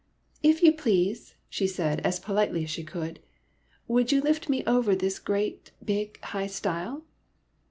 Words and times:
"If 0.51 0.63
you 0.63 0.71
please," 0.71 1.35
she 1.47 1.67
said 1.67 1.99
as 1.99 2.19
politely 2.19 2.63
as 2.63 2.71
she 2.71 2.83
could, 2.83 3.19
"will 3.87 4.03
you 4.03 4.19
lift 4.19 4.49
me 4.49 4.63
over 4.65 4.95
this 4.95 5.19
great, 5.19 5.73
big, 5.85 6.19
high 6.23 6.47
stile?" 6.47 7.03